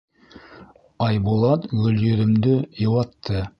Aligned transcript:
Айбулат 1.07 1.69
Гөлйөҙөмдө 1.83 2.57
йыуатты: 2.83 3.47